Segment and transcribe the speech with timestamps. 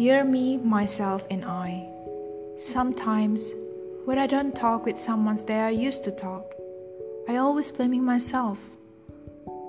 [0.00, 1.86] Dear me, myself, and I.
[2.56, 3.52] Sometimes,
[4.06, 6.54] when I don't talk with someone that I used to talk,
[7.28, 8.58] I always blaming myself.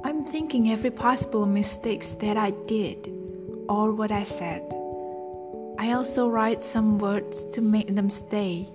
[0.05, 3.11] I'm thinking every possible mistakes that I did
[3.67, 4.63] or what I said.
[5.77, 8.69] I also write some words to make them stay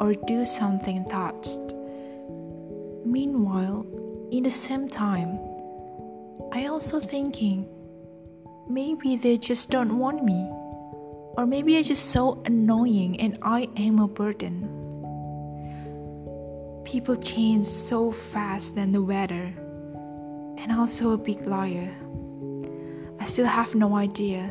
[0.00, 1.72] or do something touched.
[3.06, 3.86] Meanwhile,
[4.32, 5.38] in the same time,
[6.50, 7.68] I also thinking
[8.68, 10.50] maybe they just don't want me
[11.36, 14.76] or maybe I'm just so annoying and I am a burden.
[16.84, 19.54] People change so fast than the weather,
[20.58, 21.94] and also a big liar.
[23.20, 24.50] I still have no idea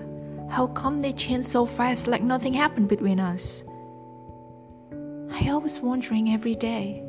[0.50, 3.64] how come they change so fast like nothing happened between us.
[5.32, 7.04] I always wondering every day,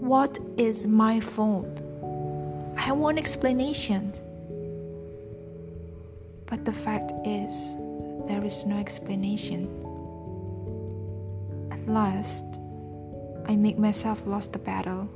[0.00, 1.80] what is my fault?
[2.76, 4.20] I want explanations.
[6.46, 7.76] But the fact is,
[8.38, 9.64] there is no explanation.
[11.72, 12.44] At last,
[13.48, 15.08] I make myself lost the battle.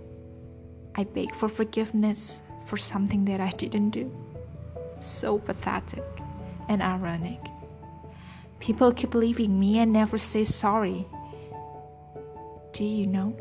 [0.96, 4.10] I beg for forgiveness for something that I didn't do.
[4.98, 6.02] So pathetic
[6.68, 7.38] and ironic.
[8.58, 11.06] People keep leaving me and never say sorry.
[12.72, 13.36] Do you know?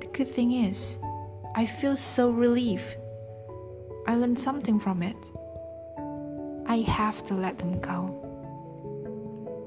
[0.00, 0.98] The good thing is,
[1.56, 2.96] I feel so relieved.
[4.06, 5.16] I learned something from it.
[6.70, 8.14] I have to let them go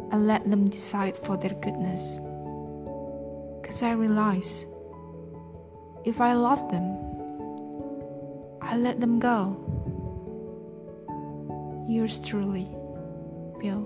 [0.10, 2.22] and let them decide for their goodness.
[3.62, 4.66] Because I realize
[6.06, 6.96] if I love them,
[8.62, 9.58] I let them go.
[11.90, 12.70] Yours truly,
[13.60, 13.84] Bill.